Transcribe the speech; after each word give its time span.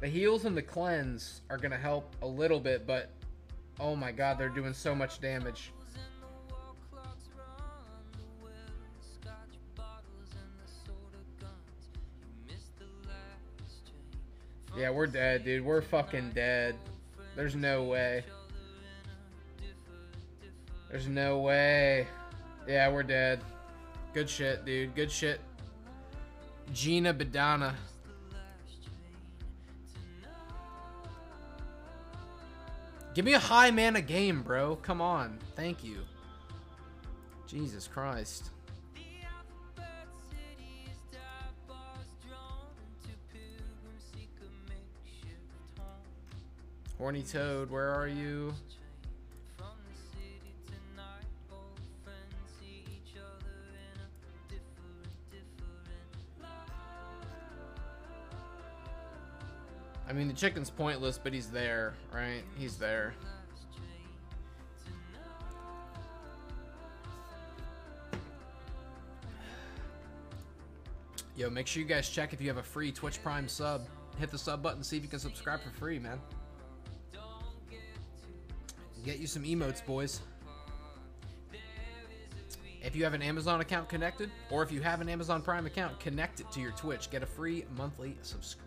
The 0.00 0.08
heals 0.08 0.46
and 0.46 0.56
the 0.56 0.62
cleanse 0.62 1.42
are 1.50 1.58
gonna 1.58 1.76
help 1.76 2.16
a 2.22 2.26
little 2.26 2.58
bit, 2.58 2.86
but 2.86 3.10
oh 3.78 3.94
my 3.94 4.12
god, 4.12 4.38
they're 4.38 4.48
doing 4.48 4.72
so 4.72 4.94
much 4.94 5.20
damage. 5.20 5.72
Yeah, 14.76 14.90
we're 14.90 15.06
dead, 15.06 15.44
dude. 15.44 15.64
We're 15.64 15.82
fucking 15.82 16.30
dead. 16.30 16.76
There's 17.36 17.54
no 17.54 17.84
way. 17.84 18.24
There's 20.90 21.08
no 21.08 21.40
way. 21.40 22.06
Yeah, 22.66 22.90
we're 22.90 23.02
dead. 23.02 23.40
Good 24.14 24.30
shit, 24.30 24.64
dude. 24.64 24.94
Good 24.94 25.10
shit. 25.10 25.40
Gina 26.72 27.12
Badana. 27.12 27.74
Give 33.12 33.24
me 33.24 33.34
a 33.34 33.38
high 33.38 33.70
mana 33.70 34.00
game, 34.00 34.42
bro. 34.42 34.76
Come 34.76 35.00
on. 35.00 35.38
Thank 35.56 35.82
you. 35.82 35.98
Jesus 37.46 37.88
Christ. 37.88 38.50
Horny 47.00 47.22
Toad, 47.22 47.70
where 47.70 47.94
are 47.94 48.06
you? 48.06 48.52
I 60.10 60.12
mean, 60.12 60.26
the 60.26 60.34
chicken's 60.34 60.70
pointless, 60.70 61.20
but 61.22 61.32
he's 61.32 61.46
there, 61.46 61.94
right? 62.12 62.42
He's 62.58 62.76
there. 62.76 63.14
Yo, 71.36 71.48
make 71.48 71.68
sure 71.68 71.80
you 71.80 71.88
guys 71.88 72.10
check 72.10 72.32
if 72.32 72.40
you 72.40 72.48
have 72.48 72.56
a 72.56 72.62
free 72.62 72.90
Twitch 72.90 73.22
Prime 73.22 73.46
sub. 73.46 73.82
Hit 74.18 74.32
the 74.32 74.36
sub 74.36 74.64
button, 74.64 74.82
see 74.82 74.96
if 74.96 75.04
you 75.04 75.08
can 75.08 75.20
subscribe 75.20 75.62
for 75.62 75.70
free, 75.70 76.00
man. 76.00 76.18
Get 79.04 79.20
you 79.20 79.28
some 79.28 79.44
emotes, 79.44 79.86
boys. 79.86 80.22
If 82.82 82.96
you 82.96 83.04
have 83.04 83.14
an 83.14 83.22
Amazon 83.22 83.60
account 83.60 83.88
connected, 83.88 84.32
or 84.50 84.64
if 84.64 84.72
you 84.72 84.80
have 84.80 85.00
an 85.00 85.08
Amazon 85.08 85.40
Prime 85.40 85.66
account, 85.66 86.00
connect 86.00 86.40
it 86.40 86.50
to 86.50 86.60
your 86.60 86.72
Twitch. 86.72 87.12
Get 87.12 87.22
a 87.22 87.26
free 87.26 87.64
monthly 87.76 88.16
subscription. 88.22 88.66